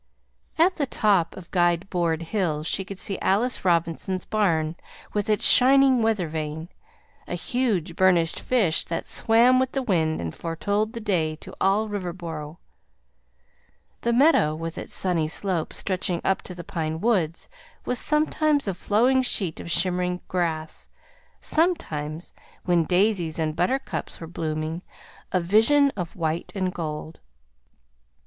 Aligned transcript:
At 0.57 0.77
the 0.77 0.87
top 0.87 1.37
of 1.37 1.51
Guide 1.51 1.87
Board 1.91 2.23
hill 2.23 2.63
she 2.63 2.83
could 2.83 2.97
see 2.97 3.19
Alice 3.19 3.63
Robinson's 3.63 4.25
barn 4.25 4.75
with 5.13 5.29
its 5.29 5.45
shining 5.45 6.01
weather 6.01 6.27
vane, 6.27 6.69
a 7.27 7.35
huge 7.35 7.95
burnished 7.95 8.39
fish 8.39 8.83
that 8.85 9.05
swam 9.05 9.59
with 9.59 9.73
the 9.73 9.83
wind 9.83 10.19
and 10.19 10.33
foretold 10.33 10.93
the 10.93 10.99
day 10.99 11.35
to 11.35 11.55
all 11.61 11.87
Riverboro. 11.87 12.57
The 14.01 14.11
meadow, 14.11 14.55
with 14.55 14.75
its 14.75 14.91
sunny 14.95 15.27
slopes 15.27 15.77
stretching 15.77 16.19
up 16.23 16.41
to 16.49 16.55
the 16.55 16.63
pine 16.63 16.99
woods, 16.99 17.47
was 17.85 17.99
sometimes 17.99 18.67
a 18.67 18.73
flowing 18.73 19.21
sheet 19.21 19.59
of 19.59 19.69
shimmering 19.69 20.21
grass, 20.27 20.89
sometimes 21.39 22.33
when 22.65 22.85
daisies 22.85 23.37
and 23.37 23.55
buttercups 23.55 24.19
were 24.19 24.25
blooming 24.25 24.81
a 25.31 25.39
vision 25.39 25.91
of 25.95 26.15
white 26.15 26.51
and 26.55 26.73
gold. 26.73 27.19